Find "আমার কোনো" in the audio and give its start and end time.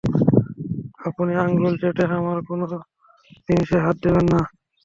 2.19-2.63